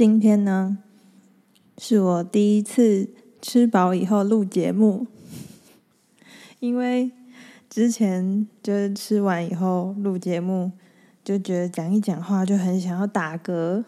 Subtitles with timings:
[0.00, 0.78] 今天呢，
[1.76, 3.10] 是我第一次
[3.42, 5.06] 吃饱以后录节目，
[6.58, 7.10] 因为
[7.68, 10.72] 之前就是吃完以后录节目，
[11.22, 13.84] 就觉得讲一讲话就很想要打嗝，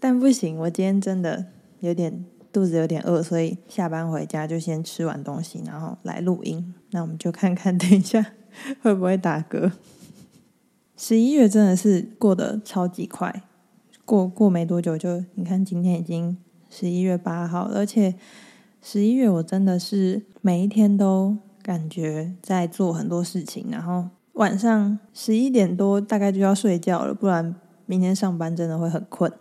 [0.00, 1.46] 但不行，我今天真的
[1.78, 6.74] 有点肚子有点饿，所以下班回家就先吃完东西，然后来录音。
[6.90, 8.32] 那我们就看看等一下
[8.80, 9.70] 会不会打嗝。
[10.96, 13.44] 十一月真的是过得超级快。
[14.04, 16.36] 过过没多久就，你看今天已经
[16.68, 18.14] 十一月八号，而且
[18.80, 27.54] 十一月我真的是每一天都感觉在做很多事情，然后晚上十一点多大概就要睡觉了，不然
[27.86, 29.32] 明天上班真的会很困。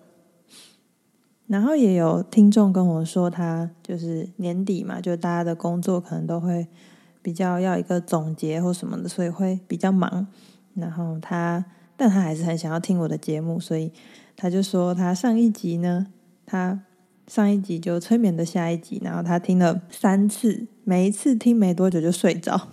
[1.48, 6.66] 然后也有听众跟我说，他就是年底嘛，就大家的工作可能都会
[7.22, 10.28] 比较要一个总结或什么的，所以会比较忙。
[10.76, 11.66] 然后他，
[12.02, 13.92] 但他还是很想要听我的节目，所以。
[14.36, 16.08] 他就说，他上一集呢，
[16.48, 16.82] 他
[17.28, 22.70] 上一集就催眠的下一集，然后他听了三次，每一次听没多久就睡着。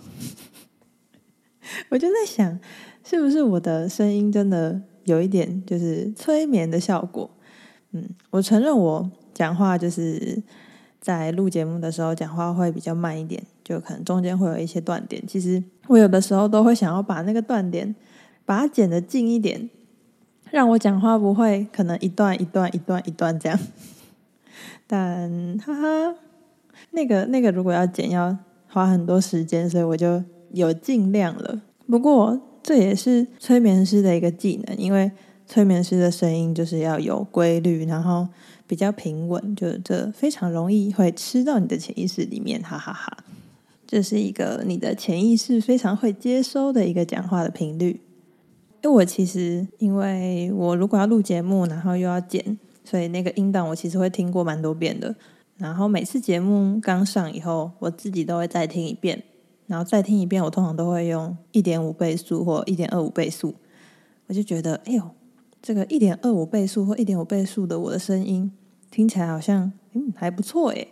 [1.91, 2.59] 我就在想，
[3.03, 7.29] 是不是我的声音真的有一点就是催眠的效果？
[7.91, 10.41] 嗯，我承认我讲话就是
[10.99, 15.21] 在录节目的时候讲话会比较慢一点，就可能中间会有一些断点。
[15.27, 17.93] 其实我有的时候都会想要把那个断点
[18.49, 19.69] 把它剪得近一点。
[20.49, 23.59] 让我讲话不会可能一段一段一段一段这样，
[24.87, 26.15] 但哈哈，
[26.89, 28.35] 那个那个如果要剪要
[28.67, 31.61] 花很多时间，所以我就有尽量了。
[31.87, 35.11] 不过这也是催眠师的一个技能，因为
[35.45, 38.27] 催眠师的声音就是要有规律，然后
[38.65, 43.15] 比较平稳，就这非常容易会吃到你的潜意识里面，哈哈哈。
[43.85, 48.01] 这是一个你的潜意识非常会接收的一个讲话的频率。
[48.81, 55.15] 因为我其实，因为我如果要录节目，然后又要剪，所以那个音档我其实会听过蛮多遍的。
[55.57, 59.21] 然后每次节目刚上以后，我自己都会再听一遍，
[59.67, 63.53] 然后再听一遍，我通常都会用一点五倍速或一点二五倍速。
[64.27, 65.11] 我就觉得，哎呦，
[65.61, 68.49] 这个一点二五倍速或一点五倍速的我的声音
[68.89, 70.87] 听起来好像嗯还不错诶。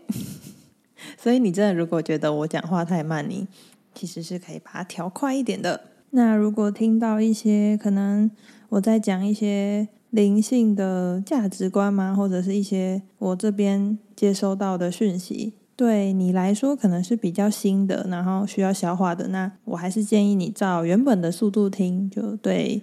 [1.17, 3.47] 所以你真的如果觉得我讲话太慢，你
[3.93, 5.79] 其实是可以把它调快一点的。
[6.11, 8.31] 那如果听到一些可能
[8.69, 22.81] 我在讲一些灵性的价值观吗，或者是一些我这边接收到的讯息，对你来说可能是比较新的，然后需要消化的，那我还是建议你照原本的速度听，就对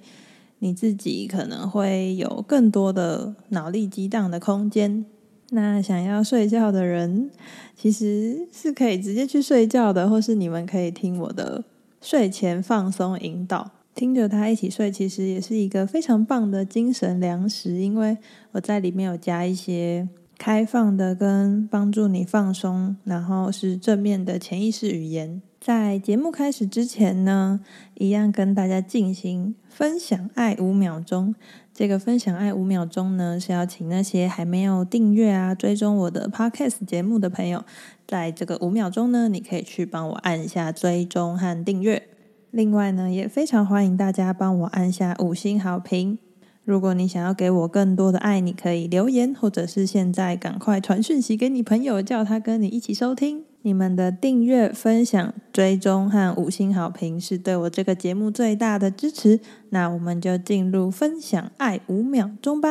[0.59, 5.07] 你自己可能会有更多的脑力激荡的空间。
[5.51, 7.31] 那想要睡觉的人，
[7.75, 11.65] 其实是可以直接去睡觉的，或是你们可以听我的。
[12.05, 17.81] 睡前放松引导，听着它一起睡，其实也是一个非常棒的精神粮食。
[17.81, 18.19] 因为
[18.53, 20.07] 我在里面有加一些
[20.37, 25.41] 开放的跟帮助你放松，然后是正面的潜意识语言。
[25.59, 27.61] 在节目开始之前呢，
[27.95, 31.35] 一样跟大家进行分享爱五秒钟。
[31.75, 37.65] 这个分享爱五秒钟呢，是要请那些还没有订阅啊、追踪我的 Podcast 节目的朋友，
[38.07, 42.05] 在这个五秒钟呢，你可以去帮我按下追踪和订阅。
[42.53, 46.17] 另外呢，也非常欢迎大家帮我按下五星好评。
[46.63, 53.43] 如果你想要给我更多的爱，你可以留言，或者是现在赶快传讯息给你朋友，叫他跟你一起收听。
[53.63, 59.39] 你们的订阅、分享、追踪和五星好评是对我这个节目最大的支持。
[59.71, 62.69] 那我们就进入分享爱五秒钟吧！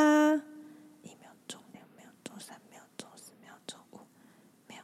[1.02, 4.00] 一秒钟、两秒钟、三秒钟、四秒钟、五
[4.68, 4.80] 秒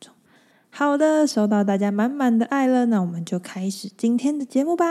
[0.00, 0.14] 钟。
[0.70, 4.84] 好的，收到大家满满的爱了，那我们就开始今天的节目吧。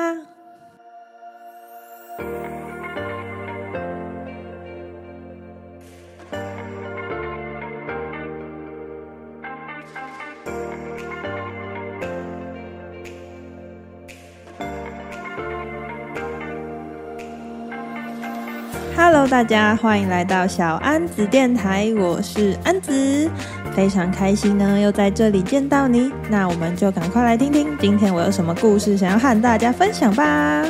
[19.29, 23.31] 大家欢迎来到小安子电台，我是安子，
[23.73, 26.11] 非常开心呢，又在这里见到你。
[26.29, 30.63] 那我们就赶快来听听今天我有什么故事想要和大家分享吧。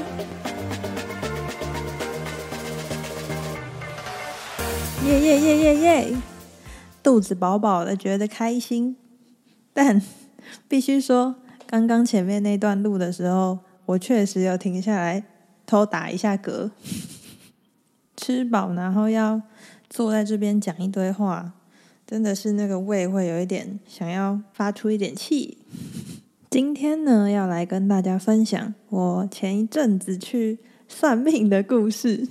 [5.03, 6.15] 耶耶耶耶耶，
[7.01, 8.95] 肚子饱饱的，觉得开心。
[9.73, 9.99] 但
[10.67, 11.35] 必须说，
[11.65, 15.23] 刚刚前面那段录的时候，我确实有停下来
[15.65, 16.69] 偷打一下嗝。
[18.15, 19.41] 吃饱，然后要
[19.89, 21.53] 坐在这边讲一堆话，
[22.05, 25.57] 真的是那个胃会有一点想要发出一点气。
[26.49, 32.27] 今天呢，要来跟大家分享我前一阵子去算命的故事。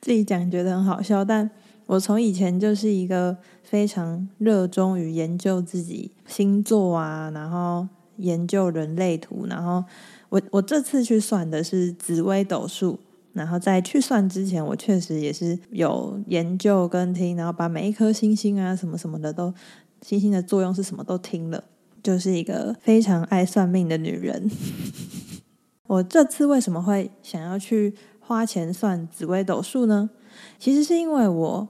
[0.00, 1.50] 自己讲觉得很好笑，但
[1.86, 7.88] 我从以前就是一个非常热衷于研究自己星座啊，然后
[8.18, 9.82] 研究人类图，然后
[10.28, 13.00] 我我这次去算的是紫微斗数，
[13.36, 19.52] 然后在去算之前，我确实也是有研究跟听，然后把每一颗星星啊什么什么的都
[20.02, 21.62] 星星的作用是什么都听了，
[22.02, 24.50] 就是一个非常爱算命的女人。
[25.86, 30.10] 我这次为什么会想要去花钱算紫微斗数呢？
[30.58, 31.68] 其实是因为我。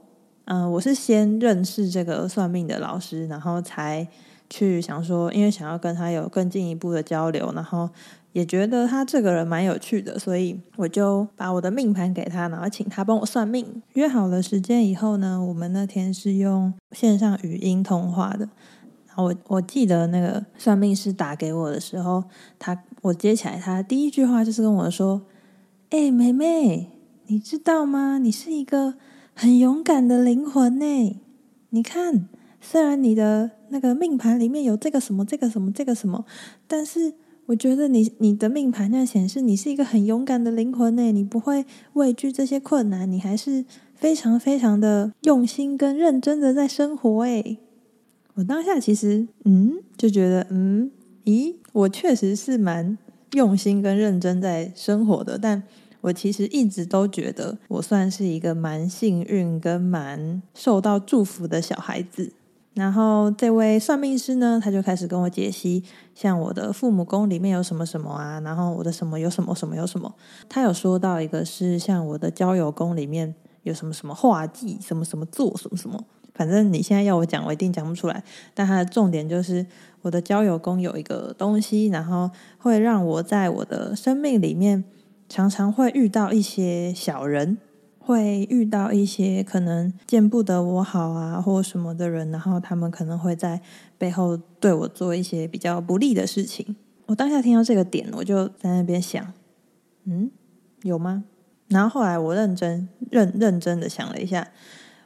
[0.49, 4.07] 嗯、我是先认识这个算命的老师，然后才
[4.49, 7.89] 去想说，因为想要跟他有更进一步的交流，然后
[8.31, 13.81] 也觉得他这个人蛮有趣的，所以我就把我的命盘给他，然后请他帮我算命。
[13.93, 18.49] 约好了时间以后呢，我们那天是用线上语音通话的。
[19.07, 22.23] 然后我我记得那个算命师打给我的时候，
[22.59, 25.23] 他我接起来，他第一句话就是跟我说
[25.89, 26.91] ：“哎，妹妹，
[27.27, 28.17] 你知道吗？
[28.17, 28.95] 你是一个。”
[29.39, 31.21] 很勇敢的灵魂呢，
[31.69, 32.27] 你看，
[32.69, 36.25] 虽然你的那个命盘里面有这个什么、这个什么、这个什么，
[36.67, 37.13] 但是
[37.45, 43.63] 我觉得你你的命盘那显示你是一个很勇敢的灵魂呢，你不会畏惧这些困难，你还是
[43.95, 47.59] 非常非常的用心跟认真的在生活诶。
[48.33, 50.91] 我当下其实嗯就觉得嗯
[51.23, 52.97] 咦，我确实是蛮
[53.31, 55.63] 用心跟认真在生活的，但。
[56.01, 62.31] 我其实一直都觉得我算是一个蛮幸运跟蛮受到祝福的小孩子。
[62.77, 65.83] 然后这位算命师呢，他就开始跟我解析，
[66.13, 70.13] 像我的父母宫里面有什么什么啊，然后我的什么有什么什么有什么。
[70.47, 73.33] 他有说到一个是像我的交友宫里面
[73.63, 75.99] 有什么什么画技，什么什么做，什么什么。
[76.35, 78.23] 反正你现在要我讲，我一定讲不出来。
[78.53, 79.65] 但他的重点就是
[80.03, 82.29] 我的交友宫有一个东西，然后
[82.59, 84.83] 会让我在我的生命里面。
[85.29, 87.57] 常常会遇到一些小人，
[88.07, 93.61] 会遇到一些可能见不得我好啊，或什么的人，然后他们可能会在
[93.97, 96.77] 背后对我做一些比较不利的事情。
[97.07, 99.33] 我当下听到这个点，我就在那边想，
[100.05, 100.31] 嗯，
[100.83, 101.25] 有吗？
[101.67, 104.47] 然后后来我认真认认真的想了一下，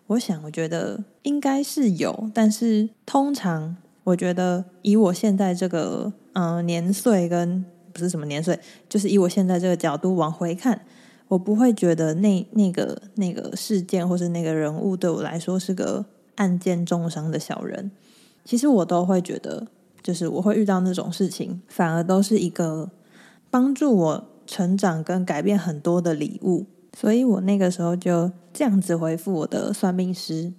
[0.06, 7.65] 我想我觉得应该是有，但是通常我觉得以我现在这个嗯、年岁跟。
[7.94, 8.57] 不是什么年岁，
[8.88, 10.80] 就是以我现在这个角度往回看，
[11.31, 16.04] 我不会觉得那那个那个事件或是那个人物对我来说是个
[16.36, 17.89] 案件重伤的小人。
[18.44, 19.66] 其实我都会觉得，
[20.04, 22.92] 就是我会遇到那种事情，反而都是一个
[23.50, 26.66] 帮助我成长跟改变很多的礼物。
[26.98, 30.51] 所以我那个时候就这样子回复我的算命师。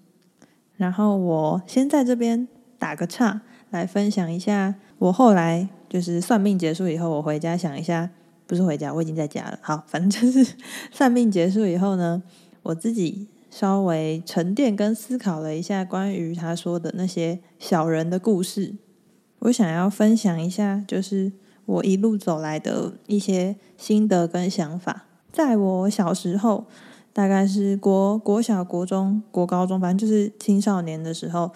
[0.79, 2.49] 然后我先在这边
[2.79, 5.69] 打个岔，来分享一下我后来。
[5.93, 8.09] 就是算命结束以后，我回家想一下，
[8.47, 9.59] 不是回家，我已经在家了。
[9.63, 10.55] 好，反正就是
[10.93, 12.23] 算命结束以后呢，
[12.63, 18.75] 我自己稍微沉淀跟思考了一下关于他说的那些小人的故事。
[19.41, 21.33] 我想要分享一下，就是
[21.67, 25.07] 我一路走来的一些心得跟想法。
[25.33, 26.67] 在我小时候，
[27.13, 31.53] 大概是国国小、国中、国高中，反正就是青少年的时候，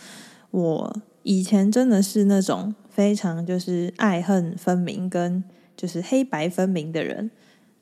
[0.50, 2.74] 我以前真的是那种。
[2.96, 5.44] 非常就是爱恨分明，跟
[5.76, 7.30] 就是黑白分明的人，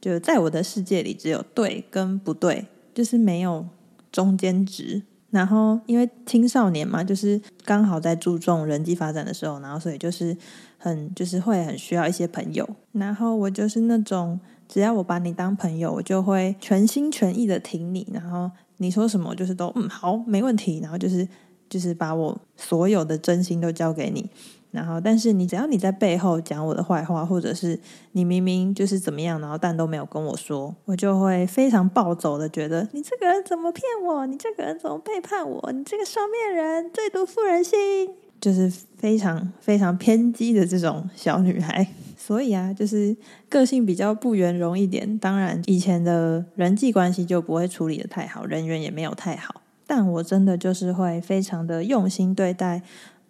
[0.00, 3.67] 就在我的世界里只有对跟不对，就是没有
[4.11, 5.02] 中间值。
[5.31, 10.37] 然后因为青少年嘛，就是刚好在注重人际发展的时候，然后所以就是
[10.78, 12.68] 很就是会很需要一些朋友。
[12.92, 18.07] 然后我就是那种只要我把你当朋友，我就会全心全意的挺你。
[18.12, 20.78] 然后你说什么，就是都嗯好没问题。
[20.80, 21.26] 然后就是
[21.68, 24.30] 就是把我所有的真心都交给你。
[24.75, 27.78] 然后，但是你只要你在背后讲我的坏话，或者是
[28.11, 34.26] 你明明就是怎么样，然后但都没有跟我说，我就会非常暴走的觉得你这个人怎么骗我？
[34.26, 35.73] 你这个人怎么背叛我？
[35.73, 41.87] 你这个双面人，最毒妇人心，就是非常非常偏激的这种小女孩。
[42.19, 43.16] 所以啊，就是
[43.49, 45.16] 个性比较不圆融一点。
[45.19, 49.61] 当然，以前的人际关系就不会处理得太好，人缘也没有太好。
[49.87, 52.83] 但我真的就是会非常的用心对待。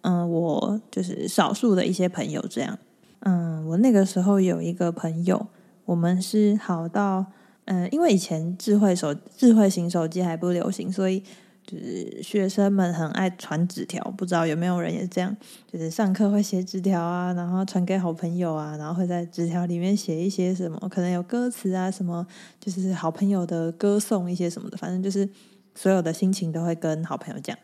[0.07, 2.77] 嗯，我就是少数的一些朋友这样。
[3.21, 5.47] 嗯，我那个时候有一个朋友，
[5.85, 7.25] 我们是好到
[7.65, 11.23] 嗯，因为以前智慧手智慧型手机还不流行，所以
[11.65, 13.99] 就是学生们很爱传纸条。
[14.15, 15.35] 不知道有没有人也这样，
[15.65, 22.27] 就是上课会写纸条啊，然后传给好朋友啊，然后会在纸条里面写一些什么，可能有歌词啊，什么
[22.59, 25.27] 就是好朋友的歌颂一些什么的，反正就是
[25.73, 27.57] 所有的心情都会跟好朋友讲。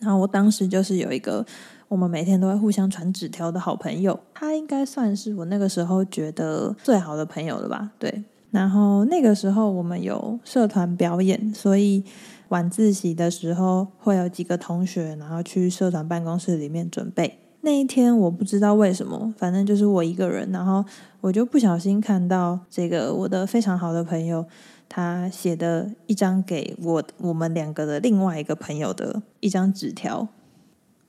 [0.00, 1.44] 然后我当时就是有一个
[1.88, 7.90] 我们每天都会互相传纸条的好朋友，他应该算是我那个时候觉得最好的朋友了吧？
[7.98, 12.02] 对，然后那个时候我们有社团表演，所以
[12.48, 17.38] 晚自习的时候会有几个同学，然后去社团办公室里面准备。
[17.62, 20.82] 那一天我不知道为什么，反正就是我一个人，然后
[21.20, 24.46] 我就不小心看到这个我的非常好的朋友，
[24.90, 30.28] 他写的一张给我我们两个的另外一个朋友的一张纸条，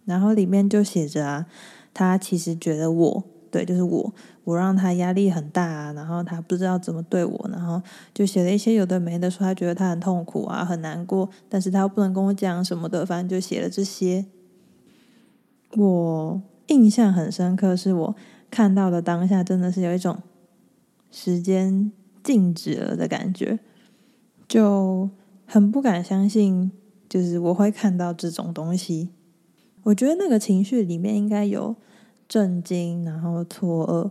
[0.06, 1.48] 然后里面就写着啊，
[1.94, 3.24] 他其实觉得我。
[3.52, 4.14] 对，就是我，
[4.46, 7.82] 我让他压力很大啊，然后他不知道怎么对我，然后
[8.14, 14.26] 就写了一些有的没的，说他觉得他很痛苦啊，很难过，但是他又不能跟我讲什么的，反正就写了这些。
[15.76, 18.16] 我印象很深刻，是我
[18.50, 20.20] 看到的当下，真的是有一种
[21.12, 21.92] 时间
[22.24, 23.60] 静止了的感觉，
[24.52, 25.10] 就
[25.46, 26.70] 很不敢相信，
[27.08, 29.12] 就是我会看到这种东西。
[29.84, 31.78] 我觉得那个情绪里面应该有。
[32.28, 34.10] 震惊，然后错愕，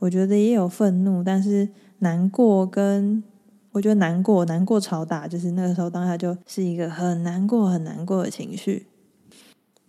[0.00, 1.68] 我觉得也有愤怒，但是
[2.00, 3.22] 难过跟
[3.70, 8.88] 我觉得难过，难过超大，就是那个时候当下就是一个很难过、很难过的情绪。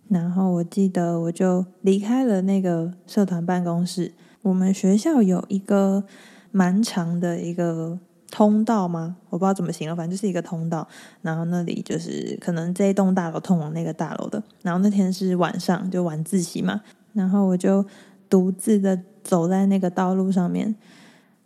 [0.08, 4.12] 然后我记得我就离开了那个社团办公室。
[4.42, 6.04] 我们学校有一个
[6.52, 7.98] 蛮长的一个
[8.32, 9.14] 通道吗？
[9.28, 10.88] 我不知道怎么形容，反正就是一个通道。
[11.20, 14.42] 然后那里就是可能这一栋大楼通往那个大楼的。
[14.62, 16.80] 然后那天是晚上，就晚自习嘛。
[17.12, 17.84] 然后我就
[18.30, 20.74] 独自的走在那个道路上面，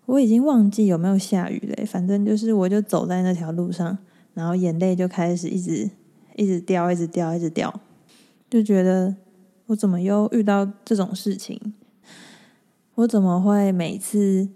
[0.05, 1.85] 我已经忘记有没有下雨嘞。
[1.85, 3.99] 反正就是，我就走在那条路上，
[4.35, 5.90] 然后眼泪就开始一直
[6.37, 7.81] 一直掉，一直掉，一直掉，
[8.49, 9.16] 就觉得
[9.66, 11.61] 我怎么又遇到这种事情？
[12.95, 14.49] 我怎么会每次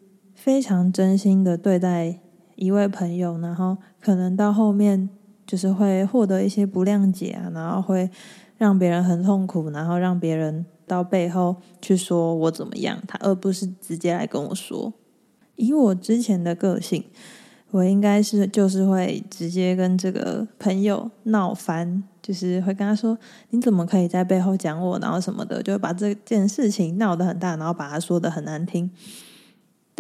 [0.42, 2.18] 非常真心的对待
[2.56, 5.08] 一位朋友，然后可能到后面
[5.46, 8.10] 就是会获得一些不谅解啊，然后会
[8.56, 10.64] 让别人很痛苦，然后让别人。
[10.90, 14.92] 到背后去说我怎么样，他而不是直接来跟我说。
[15.54, 17.04] 以我之前的个性，
[17.70, 23.16] 我应该是就是会直接跟这个朋友闹翻，就是会跟他说
[23.50, 28.90] ：“你怎么可以在背后讲我？”然后什么的，就会把这件事情闹得很大，然后把他说得很难听。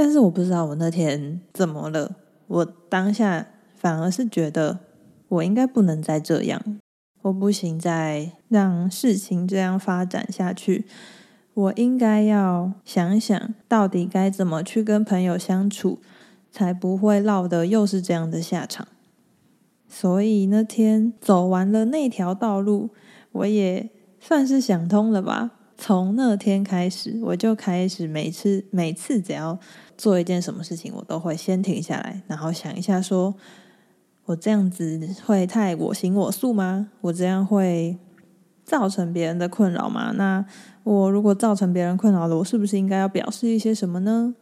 [0.02, 2.16] 但是我不知道我那天怎么了，
[2.46, 4.78] 我当下反而是觉得
[5.28, 6.78] 我应该不能再这样。
[7.20, 10.86] 我不行，再让事情这样发展下去。
[11.52, 15.98] 我应该要想想，到底该怎么去跟朋友相处，
[16.50, 18.88] 才不会落得又是这样的下场。
[19.86, 22.88] 所以那天走完了那条道路，
[23.32, 25.50] 我也算是想通了吧。
[25.80, 29.58] 从那天开始，我就开始每次每次只要
[29.96, 33.34] 做一件什么事情，我都会先停下来，然后想一下说。
[34.26, 36.90] 我这样子会太我行我素吗？
[37.00, 37.98] 我这样会
[38.64, 40.12] 造成别人的困扰吗？
[40.12, 40.44] 那
[40.84, 44.36] 我如果造成别人困扰了，我是不是应该要表示一些什么呢？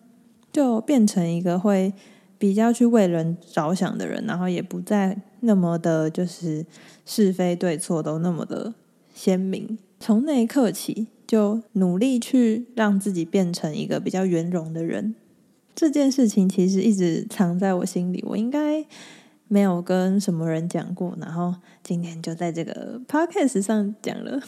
[0.53, 1.95] 就变成一个会
[2.37, 6.67] 比较去为人着想的人，然后也不再那么的，就是
[7.07, 8.75] 是非对错都那么的
[9.15, 9.79] 鲜明。
[9.99, 15.15] 从那一刻起，就努力去让自己变成一个比较圆融的人。
[15.77, 18.85] 这件事情其实一直藏在我心里，我应该。
[19.51, 24.39] 没有跟什么人讲过，然后今天就在这个 podcast 上讲了。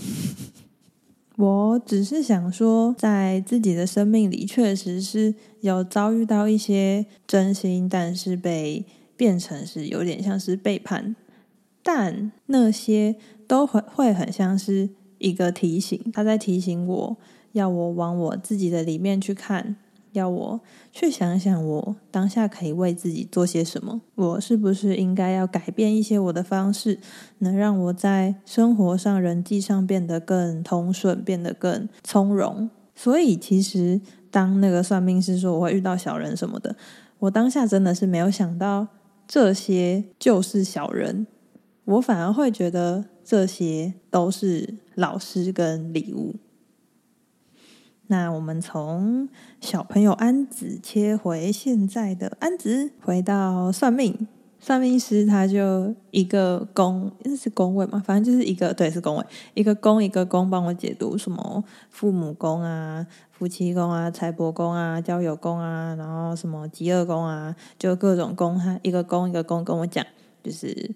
[1.37, 8.84] 我只是想说，在自己的生命里，确实是有遭遇到一些真心，但是被
[9.16, 11.16] 变成是有点像是背叛，
[11.82, 13.16] 但那些
[13.49, 14.90] 都会会很像是
[15.21, 17.17] 一个提醒，他在提醒我
[17.53, 19.77] 要我往我自己的里面去看。
[20.12, 20.61] 要我
[20.91, 24.00] 去想想，我当下可以为自己做些什么？
[24.17, 26.99] 我是不是应该要改变一些我的方式，
[27.39, 32.69] 能让我在生活上、人际上变得更通顺，变得更从容？
[32.97, 34.00] 所以，其实
[34.33, 36.75] 当那个算命师说我会遇到小人什么的，
[37.21, 38.89] 我当下真的是没有想到
[39.29, 41.29] 这些就是小人，
[41.90, 46.37] 我反而会觉得这些都是老师跟礼物。
[48.06, 49.28] 那我们从
[49.61, 54.28] 小朋友安子切回现在的安子，回到算命，
[54.61, 58.00] 算命师他就一个宫，这是宫位嘛？
[58.06, 70.06] 反正就是一个，对，是宫位，一个宫一个宫帮我解读什么父母宫啊、夫妻宫啊、财帛宫啊、交友宫啊，然后什么疾厄宫啊，就各种宫，他一个宫一个宫跟我讲，
[70.44, 70.94] 就是。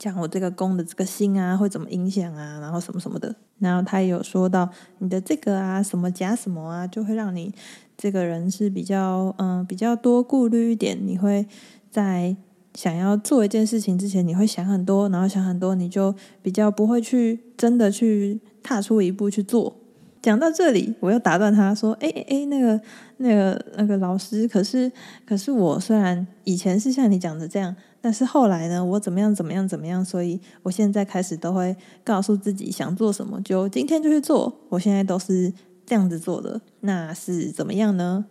[0.00, 2.58] 讲我这个宫的这个星啊，会怎么影响啊？
[2.58, 4.66] 然后什么什么的，然后他也有说到
[4.96, 7.54] 你的这个啊，什么甲什么啊，就会让你
[7.98, 10.98] 这个人是比较嗯比较多顾虑一点。
[11.06, 11.46] 你会
[11.90, 12.34] 在
[12.74, 19.76] 想要做一件事情之前，你会想很多，然后想很多，你就比较不会去真的去踏出一步去做。
[20.22, 22.80] 讲到这里，我又打断他说：“哎哎哎，那个
[23.18, 24.90] 那个那个老师，可是
[25.26, 34.60] 可是我虽然以前是像你讲的这样，但是后来呢，我怎么样怎么样怎么样，所以我现在开始都会告诉自己想做什么就今天就去做。
[34.68, 35.52] 我现在都是
[35.84, 38.24] 这样子做的，那是怎么样呢？”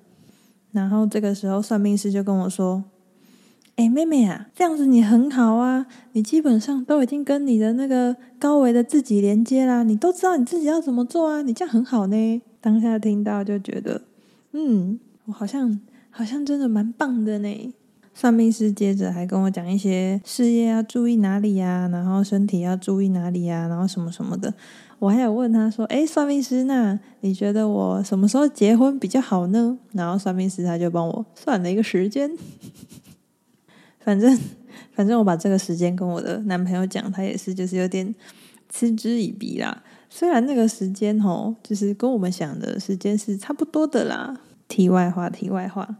[0.72, 2.84] 然后这个时候算命师就跟我说。
[3.76, 12.42] 哎，妹妹啊，这样子你很好啊，你基本上都已经跟你的那个高维的自己连接啦，你都知道你自己要怎么做啊，你这样很好呢。
[12.60, 14.02] 当下听到就觉得，
[14.52, 17.74] 嗯，我好像好像真的蛮棒的呢。
[18.13, 24.54] 算命师接着还跟我讲一些事业要注意哪里呀，然后身体要注意哪里呀，然后什么什么的。
[25.00, 29.78] 我还有问他说，哎，算命师，那你觉得我什么时候结婚比较好呢？
[29.94, 32.30] 然后算命师他就帮我算了一个时间。
[34.00, 34.38] 反正，
[34.92, 38.13] 反正我把这个时间跟我的男朋友讲，他也是就是有点
[38.68, 39.82] 嗤之以鼻啦。
[40.10, 44.38] 虽然那个时间哦，就是跟我们想的时间是差不多的啦。
[44.68, 45.96] 题外话，题外话。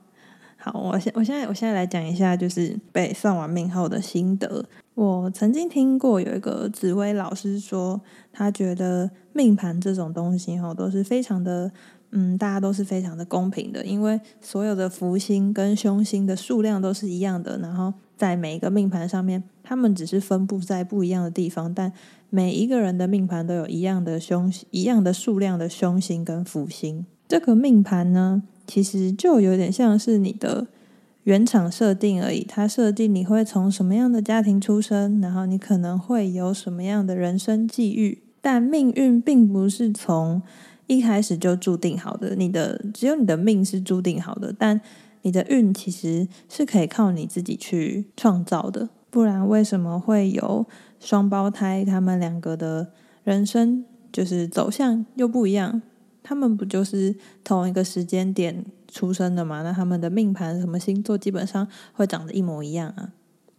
[0.60, 4.66] 好，我现我现在我现在来讲一下，就是被算完命后的心得。
[4.94, 8.00] 我曾经听过有一个紫薇老师说，
[8.32, 11.72] 他觉得命盘这种东西哈都是非常的。
[12.12, 21.94] 嗯，大家都是非常的公平的，因为所有的福星跟凶星的数量都是一样的，然后在每一个命盘上面，他们只是分布在不一样的地方，但
[22.32, 27.06] 每一个人的命盘都有一样的凶，一样的数量的凶星跟福星。
[27.30, 30.68] 这个命盘呢，其实就有点像是你的
[31.24, 40.42] 原厂设定而已，它设定你会从什么样的家庭出生，然后你可能会有什么样的人生际遇，但命运并不是从。
[40.88, 44.82] 一开始就注定好的，你的只有你的命是注定好的，但
[45.22, 48.90] 你的运其实是可以靠你自己去创造的。
[49.12, 50.66] 不然为什么会有
[51.00, 51.86] 双胞胎？
[51.86, 52.88] 他们两个的
[53.24, 55.84] 人生就是走向又不一样，
[56.24, 59.64] 他们不就是同一个时间点出生的吗？
[59.64, 63.14] 那他们的命盘什么星座基本上会长得一模一样啊。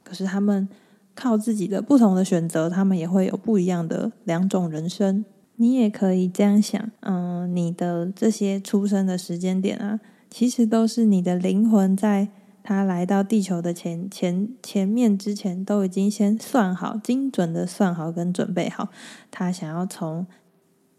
[0.05, 0.69] 可是他们
[1.15, 5.25] 靠自己的不同的选择，他们也会有不一样的两种人生。
[5.57, 12.29] 你也可以这样想，嗯，你的这些出生的时间点啊，其实都是你的灵魂在
[12.63, 18.89] 他来到地球的前前前面之前，都已经先算好，精准的算好跟准备好，
[19.31, 20.27] 他想要从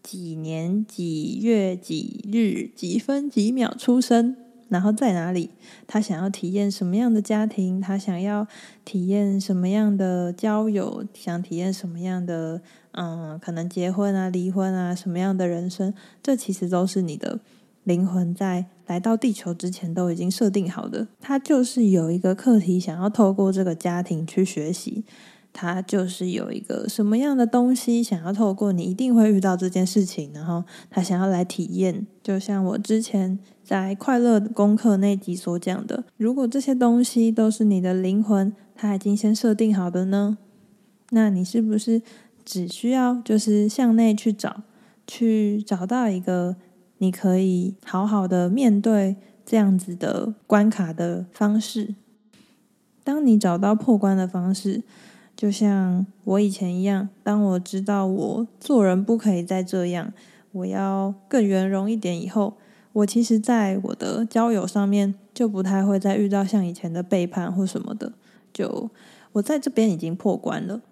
[0.04, 4.36] 几年几月几日几分几秒出生。
[4.70, 5.50] 然后在哪里？
[5.86, 7.82] 他想要体验什么样的家庭？
[7.82, 8.48] 他想要
[8.86, 11.04] 体验什么样的交友？
[11.14, 12.62] 想体验什么样的
[12.94, 15.94] 嗯，可能结婚啊、离婚啊，什么样的人生？
[16.24, 17.42] 这其实都是你的
[17.84, 21.06] 灵魂在来到地球之前都已经设定好的。
[21.20, 25.04] 他就是有一个课题，想要透过这个家庭去学习。
[25.54, 32.08] 他就是有一个什么样的东西想要透过你一定会遇到这件事情，然后他想要来体验。
[32.24, 40.38] 就像我之前在快乐功课那集所讲的，如果这些东西都是你的灵魂他已经先设定好的呢，
[41.10, 42.02] 那你是不是
[42.46, 44.64] 只需要就是向内去找，
[45.06, 46.56] 去找到一个
[47.00, 51.96] 你可以好好的面对这样子的关卡的方式？
[53.04, 54.84] 当你找到破关的方式。
[55.42, 60.14] 就像我以前一样，当我知道我做人不可以再这样，
[60.52, 62.54] 我要更圆融一点以后，
[62.94, 68.14] 我其实在我的交友上面就不太会再遇到像以前的背叛或什么的。
[68.54, 68.92] 就
[69.32, 70.84] 我在这边已经破关了。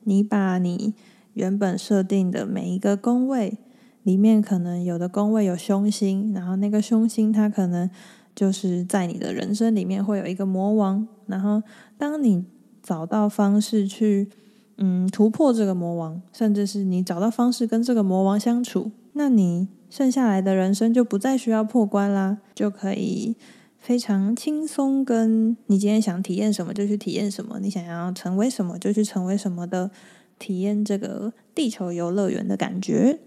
[0.00, 0.92] 你把你
[1.32, 3.56] 原本设定的每一个宫位
[4.02, 7.88] 里面，可能有的宫位有凶星，然后那个凶星它可能
[8.34, 11.62] 就是在你的人生里面会有一个魔王，然后
[11.96, 12.44] 当你。
[12.84, 14.28] 找到方式去，
[14.76, 23.36] 嗯，突破这个魔王，甚至是你找到方式跟这个魔王相处，那你剩下来的人生就不再需要破关啦，就可以
[23.78, 25.02] 非常轻松。
[25.02, 29.90] 跟你今天想体验什么就去体验什么，你想要成为什么就去成为什么的，
[30.38, 33.18] 体验这个地球游乐园的感觉。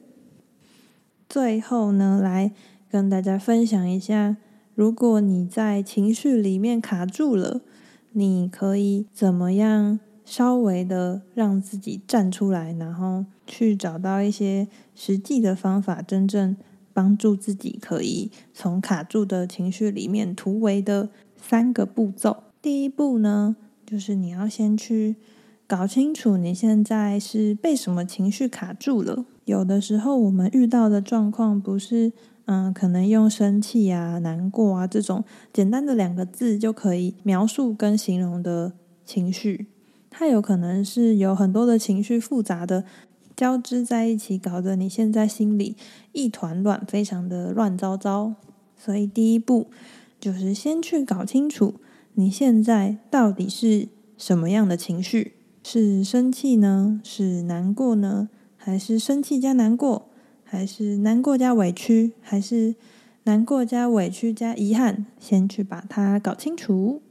[1.28, 2.52] 最后呢，来
[2.92, 4.38] 跟大家分享一下，
[4.76, 7.62] 如果你在情绪里面卡住了。
[8.18, 16.58] 你可以怎么样稍微的让自己站出来，然后去找到一些实际的方法，真正
[16.92, 22.38] 帮助自己可以从卡住的情绪里面突围的三个步骤。
[22.60, 25.18] 第一步呢，就是你要先去
[25.68, 29.26] 搞清楚你现在是被什么情绪卡住了。
[29.46, 32.14] 有的时候我们遇到的状况不是。
[32.48, 38.72] 嗯，可能用生气啊、难过啊这种简单的两个字就可以描述跟形容的
[39.04, 39.68] 情绪，
[40.10, 42.86] 它有可能是有很多的情绪复杂的
[43.36, 45.76] 交织在一起，搞得你现在心里
[46.14, 48.36] 一团乱，非常的乱糟糟。
[48.78, 49.68] 所以第一步
[50.18, 51.76] 就是先去搞清楚
[52.14, 55.34] 你现在到底是什么样的情绪，
[55.64, 57.02] 是生气呢？
[57.04, 58.30] 是难过呢？
[58.56, 60.10] 还是生气加难过？
[60.50, 62.14] 还是难过加委屈？
[62.22, 62.76] 还是
[63.24, 65.06] 难过加委屈加遗憾？
[65.20, 67.02] 先去把它搞清楚。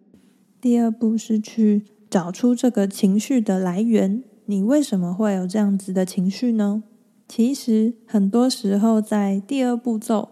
[0.58, 6.82] 第二步是去找出这个情绪的来源，你为什么会有这样子的情绪呢？
[7.28, 10.30] 其实很多时候，在第二步骤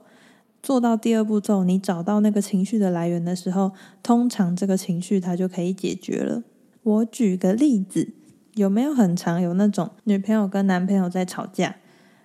[0.62, 6.42] 做到第二步骤，你找到那个情绪的来源的时候，通常这个情绪它就可以解决了。
[6.82, 8.14] 我举个例子，
[8.54, 11.76] 有没有很常有那种女朋友跟男朋友在吵架，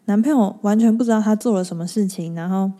[0.09, 2.71] 男朋友完全不知道他做了什么事情，然后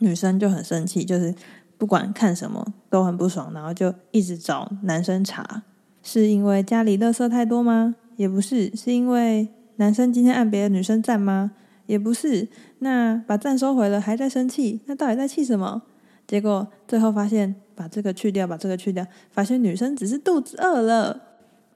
[0.00, 1.34] 女生就很生气，就是。
[1.76, 5.64] 不管看什么都很不爽，然后就一直找男生查。
[6.04, 7.96] 是因为家里垃圾太多吗？
[8.16, 11.50] 也不是，是因为男生今天按别的女生赞吗？
[11.86, 12.48] 也不是。
[12.78, 15.82] 那把赞收回了，还在生气，那到底在气什么？
[16.28, 21.20] 结果最后发现，把这个去掉，把这个去掉，发现女生只是肚子饿了。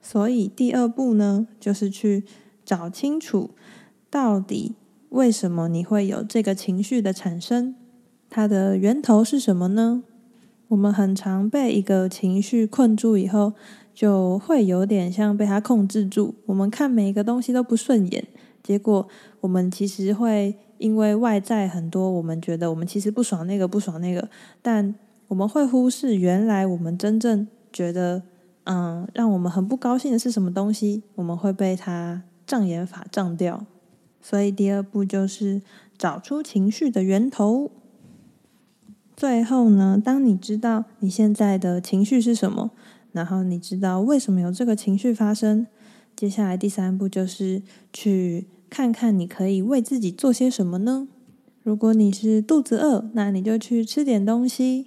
[0.01, 2.23] 所以第二步呢，就是去
[2.63, 3.51] 找清楚，
[4.09, 4.75] 到底
[5.09, 7.75] 为什么你会有这个情绪的产生。
[8.29, 10.03] 它的源头是什么呢？
[10.67, 13.53] 我们很常被一个情绪困住以后，
[13.91, 16.35] 就会有点像被它控制住。
[16.45, 18.27] 我们看每一个东西都不顺眼，
[18.61, 19.07] 结果
[19.41, 24.29] 我们其实会因为外在很多，我们觉得我们其实不爽那个不爽那个，
[24.61, 24.93] 但
[25.27, 28.21] 我们会忽视原来我们真正觉得，
[28.65, 33.65] 嗯，让我们很不高兴的是什么东西，我们会被它障眼法障掉。
[34.21, 35.61] 所以第二步就是
[35.97, 37.71] 找出情绪的源头。
[39.15, 42.71] 最后呢，当你知道你现在的情绪是什么，
[43.11, 45.67] 然后你知道为什么有这个情绪发生，
[46.15, 51.07] 接下来第三步就是去看看你可以为自己做些什么呢？
[51.63, 54.85] 如果你是肚子饿，那你就去吃点东西；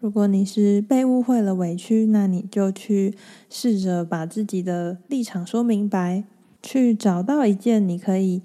[0.00, 3.14] 如果你是被误会了委屈，那你就去
[3.48, 6.24] 试着把自己的立场说明白，
[6.60, 8.42] 去找到一件你可以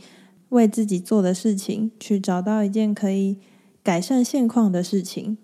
[0.54, 3.38] 为自己做的事情，去找到一件可以。
[3.84, 5.38] 改善现况的事情。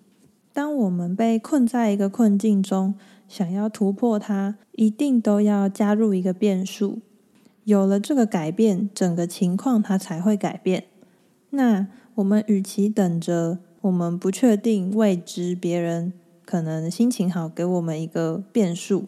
[0.54, 2.96] 当我们被困在一个困境中，
[3.28, 7.00] 想要突破它，一定都要加入一个变数。
[7.66, 10.86] 有了这个改变，整个情况它才会改变。
[11.50, 16.14] 那我们与其等着我们不确定未知，别人
[16.46, 19.08] 可能心情好给我们一个变数，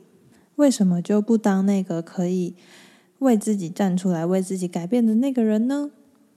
[0.58, 2.56] 为什么就不当那个可以
[3.22, 5.90] 为自己站出来、为自己改变的那个人呢？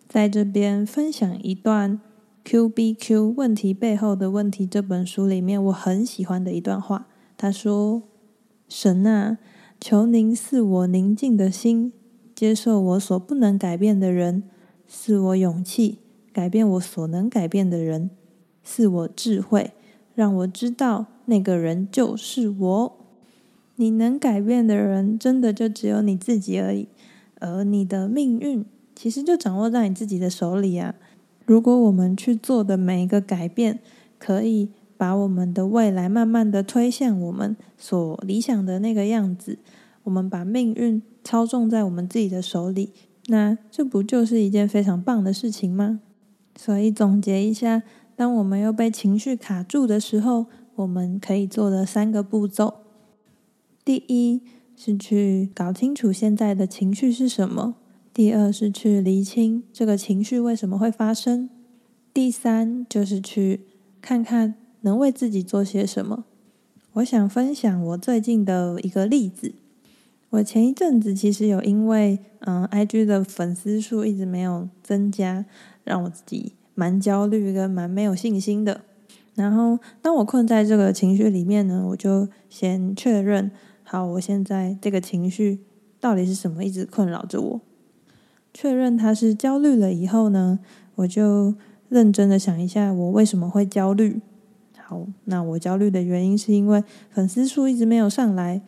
[0.08, 2.00] 在这边分享一段。
[2.46, 7.06] Q B Q 问题背后的问题这本书里面，我很喜欢的一段话。
[7.38, 8.02] 他说
[8.68, 9.38] ：“神啊，
[9.80, 11.94] 求您赐我宁静的心，
[12.34, 14.42] 接受我所不能改变的人；
[14.86, 16.00] 赐我勇气，
[16.34, 18.10] 改变我所能改变的人；
[18.62, 19.72] 赐我智慧，
[20.14, 23.03] 让我知道那个人就是我。
[23.76, 26.88] 你能改变的人，真的就只有你自己而已。
[27.40, 30.94] 而你的命运，其实就掌握在你自己的手里啊。”
[31.46, 33.80] 如果我们去做的每一个改变，
[34.18, 39.58] 可以把我们的未来慢慢的推向我们所理想的那个样子，
[40.04, 42.92] 我们把命运操纵在我们自己的手里，
[43.26, 46.00] 那这不就是一件非常棒的事情吗？
[46.56, 47.82] 所以总结一下，
[48.16, 52.83] 当我们又被情绪卡住的时候，我们可以做的三个步骤：
[53.84, 54.40] 第一
[54.74, 57.74] 是去搞清楚现在的情绪是什么。
[58.14, 61.50] 第二是去厘清这个情绪为什么会发生，
[62.14, 63.60] 第三就是去
[64.00, 66.24] 看看能为自己做些什么。
[66.94, 69.52] 我想分享我最近的一个例子。
[70.30, 75.44] 我前一阵子其实有因为嗯，IG 的粉丝数一直没有增加，
[75.84, 78.80] 让我自己蛮焦虑跟蛮没有信心的。
[79.34, 83.50] 然后当我困在这个情绪里面呢，我就先确认
[83.84, 85.60] 好，我现在这个情绪
[86.00, 87.60] 到底是什么，一直困扰着我。
[88.52, 90.58] 确认他是焦虑了以后呢，
[90.96, 91.54] 我就
[91.88, 94.20] 认真的想一下，我为什么会焦虑？
[94.78, 98.62] 好，那我焦虑的原因是因为粉丝数一直没有上来，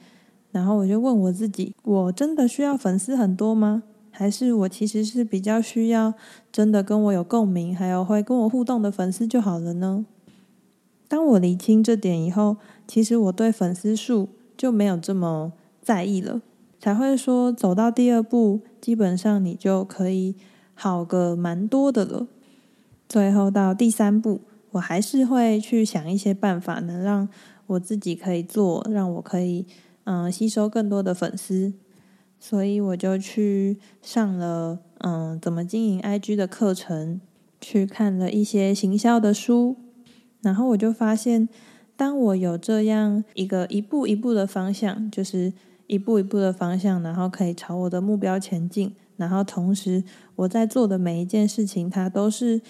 [0.50, 3.82] 然后我就问我自己：我真的需要粉丝很多吗？
[4.10, 6.14] 还是我其实是比较需要
[6.50, 10.06] 真的跟我有共鸣，还有会跟我互动的粉丝就好了呢？
[11.06, 12.56] 当我厘清这点以后，
[12.88, 16.40] 其实我对粉丝数就没有这么在意了。
[16.78, 20.36] 才会说走到第二步，基本上你就可以
[20.74, 22.28] 好个蛮多的了。
[23.08, 24.42] 最后到第三步，
[24.72, 27.28] 我还是会去想一些办法，能让
[27.68, 29.66] 我自己可以做，让我可以
[30.04, 31.72] 嗯吸收更多的粉丝。
[32.38, 37.20] 所以我就去上了嗯怎么经营 IG 的课程，
[37.60, 39.76] 去看了一些行销的书，
[40.42, 41.48] 然后我就发现，
[41.96, 45.52] 当我有这样一个一步一步的方向，就是
[45.86, 50.04] 一步一步的方向，然后可以朝我的目标前进，然后同时
[50.36, 52.60] 我在做的每一件事情，它都是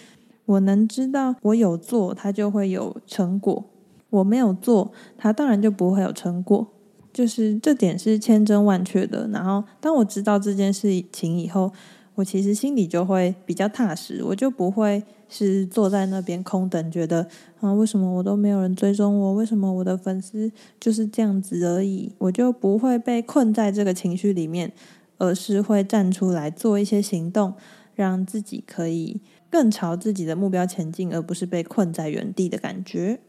[0.45, 3.65] 我能知道我有做，它就会有成果；
[4.11, 6.69] 我没有做，它当然就不会有成果。
[7.13, 9.27] 就是这点是千真万确的。
[9.29, 11.73] 然后，当我知道这件事情以后，
[12.17, 17.29] 我其实心里就会比较踏实，我就不会是坐在那边空等，觉得
[17.61, 19.35] 啊，为什么我都没有人追踪我？
[19.35, 20.51] 为什么我的粉丝
[20.81, 22.11] 就是这样子而已？
[22.19, 24.73] 我就不会被困在这个情绪里面，
[25.19, 27.55] 而是会站出来做一些行动，
[27.95, 33.21] 让自己可以更朝自己的目标前进，而不是被困在原地的感觉。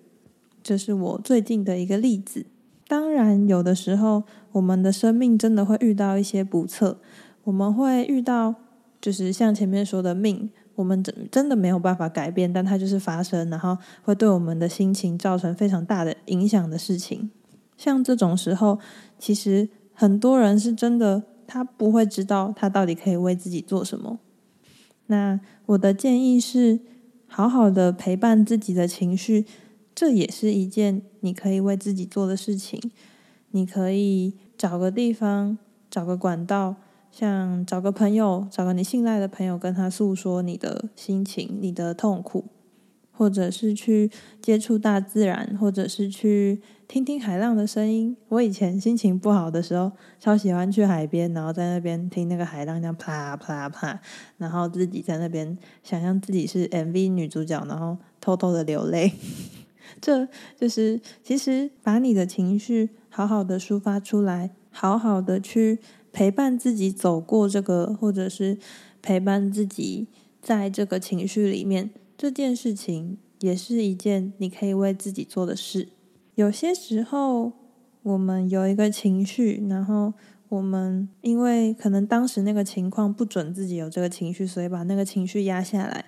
[0.63, 2.45] 这是我最近的一个例子。
[2.87, 4.23] 当然，有的时候
[4.53, 6.99] 我们的生命真的会遇到一些不测，
[7.43, 8.55] 我们会遇到，
[8.99, 17.29] 就是像前面说的命，我们真真的没有办法改变，但它就是发生，然后会对我们的心情造成非常大的影响的事情。
[17.77, 18.79] 像这种时候，
[19.19, 24.19] 其实很多人是真的，他不会知道他到底可以为自己做什么。
[25.05, 26.79] 那我的建议是，
[27.27, 29.45] 好好的陪伴自己的情绪。
[29.95, 32.79] 这也是一件你可以为自己做的事情。
[33.49, 35.57] 你可以找个地方，
[35.89, 36.75] 找个管道，
[37.19, 42.45] 像找个朋友，找个你信赖的朋友，跟他诉说你的心情、你的痛苦，
[43.11, 48.15] 或者是去接触大自然，或者是去听听海浪的声音。
[48.29, 53.99] 我以前心情不好的时候，超喜欢去海边，然后在那边听那个海浪这样啪啪啪，
[54.37, 59.11] 然后自己在那边想象自己是 MV 女主角，然后偷偷的流泪。
[59.99, 65.79] 这就是，其实把你的情绪好好的抒发出来，好好的去
[66.17, 68.57] 陪伴自己走过这个，或者是
[69.03, 70.07] 陪伴自己
[70.41, 75.89] 在这个情绪里面，这件事情也是一件你可以为自己做的事。
[76.33, 77.51] 有些时候，
[78.01, 80.11] 我们有一个情绪，然后
[80.49, 86.05] 我们因为可能当时那个情况不准自己有这个情绪，所以把那个情绪压下来，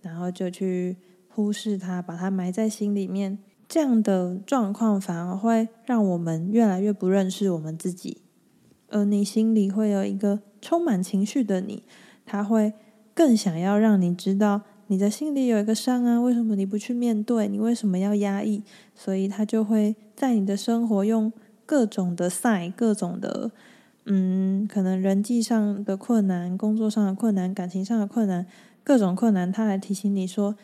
[0.00, 0.96] 然后就去。
[1.32, 8.22] 忽视它，把它埋在心里面，这样的状况反而会让我们越来越不认识我们自己。
[8.90, 11.82] 而你心里会有一个充满情绪的你，
[12.26, 12.74] 他会
[13.14, 17.48] 更想要让你知道你的心里有一个伤啊，为什么你不去面对？
[17.48, 18.62] 你为什么要压抑？
[18.94, 21.32] 所以他就会在你的生活用
[21.64, 23.50] 各种的塞各种的
[24.06, 28.46] 嗯，可能人际上的困难、工作上的困难、感情上的困难，
[28.82, 30.56] 各种困难，他来提醒你说。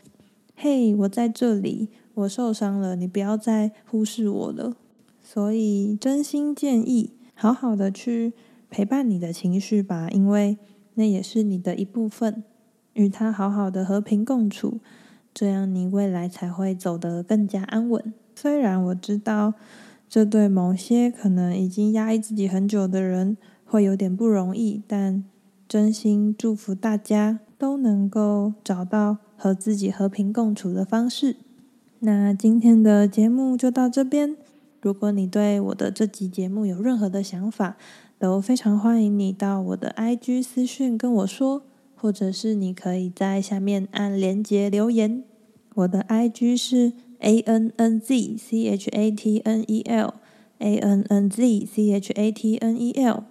[0.59, 4.75] 嘿我在这里，我受伤了，你不要再忽视我了。
[5.23, 8.33] 所以，真心建议，好好的去
[8.68, 10.59] 陪伴你的情绪吧，因为
[10.94, 12.42] 那也是你的一部分，
[12.94, 14.81] 与他好好的和平共处，
[15.33, 18.12] 这样你未来才会走得更加安稳。
[18.35, 19.53] 虽然我知道，
[20.09, 25.22] 这对某些可能已经压抑自己很久的人会有点不容易，但
[25.68, 29.18] 真心祝福大家都能够找到。
[29.38, 31.37] 和自己和平共处的方式。
[31.99, 34.35] 那今天的节目就到这边。
[34.87, 37.77] 如果你对我的这集节目有任何的想法，
[38.20, 41.62] 都非常欢迎你到我的 IG 私讯跟我说，
[41.96, 45.25] 或者是你可以在下面按连结留言。
[45.75, 50.14] 我的 IG 是 A N N Z C H A T N E L
[50.59, 53.25] A N N Z C H A T N E L，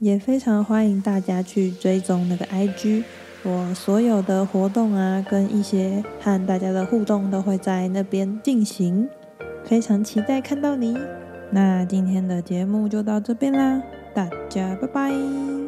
[0.00, 3.04] 也非常欢迎大家去追踪那个 IG。
[3.44, 9.08] 我所有的活动啊，跟一些和大家的互动都会在那边进行，
[9.64, 10.96] 非常期待看到你。
[11.50, 13.82] 那今天的节目就到这边啦，
[14.14, 15.67] 大家拜拜。